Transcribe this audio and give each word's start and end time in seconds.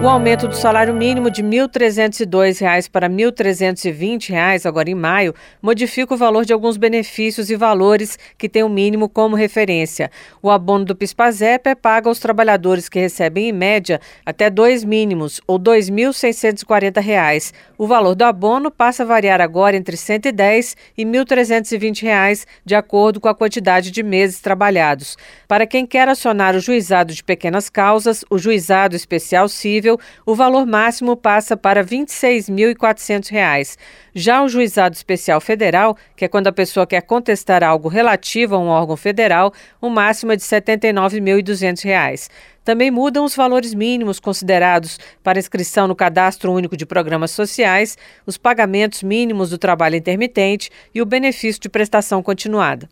O 0.00 0.06
aumento 0.06 0.46
do 0.46 0.54
salário 0.54 0.94
mínimo 0.94 1.28
de 1.28 1.42
R$ 1.42 1.48
1.302 1.48 2.88
para 2.88 3.08
R$ 3.08 3.14
1.320 3.14 4.64
agora 4.64 4.88
em 4.88 4.94
maio 4.94 5.34
modifica 5.60 6.14
o 6.14 6.16
valor 6.16 6.44
de 6.44 6.52
alguns 6.52 6.76
benefícios 6.76 7.50
e 7.50 7.56
valores 7.56 8.16
que 8.38 8.48
têm 8.48 8.62
o 8.62 8.68
mínimo 8.68 9.08
como 9.08 9.34
referência. 9.34 10.08
O 10.40 10.52
abono 10.52 10.84
do 10.84 10.94
PIS/PASEP 10.94 11.70
é 11.70 11.74
pago 11.74 12.08
aos 12.08 12.20
trabalhadores 12.20 12.88
que 12.88 13.00
recebem 13.00 13.48
em 13.48 13.52
média 13.52 14.00
até 14.24 14.48
dois 14.48 14.84
mínimos 14.84 15.40
ou 15.48 15.56
R$ 15.56 15.64
2.640. 15.64 17.52
O 17.76 17.84
valor 17.88 18.14
do 18.14 18.22
abono 18.22 18.70
passa 18.70 19.02
a 19.02 19.06
variar 19.06 19.40
agora 19.40 19.76
entre 19.76 19.96
R$ 19.96 20.00
110 20.00 20.76
e 20.96 21.02
R$ 21.02 21.10
1.320 21.10 22.46
de 22.64 22.74
acordo 22.76 23.20
com 23.20 23.28
a 23.28 23.34
quantidade 23.34 23.90
de 23.90 24.04
meses 24.04 24.40
trabalhados. 24.40 25.16
Para 25.48 25.66
quem 25.66 25.84
quer 25.84 26.08
acionar 26.08 26.54
o 26.54 26.60
juizado 26.60 27.12
de 27.12 27.24
pequenas 27.24 27.68
causas, 27.68 28.24
o 28.30 28.38
juizado 28.38 28.94
especial 28.94 29.48
civil 29.88 29.98
o 30.26 30.34
valor 30.34 30.66
máximo 30.66 31.16
passa 31.16 31.56
para 31.56 31.80
R$ 31.80 31.86
26.400. 31.86 33.78
Já 34.14 34.42
o 34.42 34.48
juizado 34.48 34.94
especial 34.94 35.40
federal, 35.40 35.96
que 36.14 36.24
é 36.24 36.28
quando 36.28 36.48
a 36.48 36.52
pessoa 36.52 36.86
quer 36.86 37.00
contestar 37.02 37.64
algo 37.64 37.88
relativo 37.88 38.54
a 38.54 38.58
um 38.58 38.66
órgão 38.66 38.96
federal, 38.96 39.52
o 39.80 39.88
máximo 39.88 40.32
é 40.32 40.36
de 40.36 40.42
R$ 40.42 40.60
79.200. 40.60 42.28
Também 42.64 42.90
mudam 42.90 43.24
os 43.24 43.34
valores 43.34 43.72
mínimos 43.72 44.20
considerados 44.20 44.98
para 45.22 45.38
inscrição 45.38 45.88
no 45.88 45.96
Cadastro 45.96 46.52
Único 46.52 46.76
de 46.76 46.84
Programas 46.84 47.30
Sociais, 47.30 47.96
os 48.26 48.36
pagamentos 48.36 49.02
mínimos 49.02 49.48
do 49.48 49.56
trabalho 49.56 49.96
intermitente 49.96 50.70
e 50.94 51.00
o 51.00 51.06
benefício 51.06 51.62
de 51.62 51.70
prestação 51.70 52.22
continuada. 52.22 52.86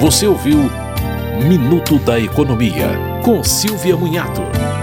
Você 0.00 0.26
ouviu 0.26 0.58
Minuto 1.46 1.98
da 2.00 2.18
Economia, 2.18 2.88
com 3.22 3.44
Silvia 3.44 3.96
Munhato. 3.96 4.79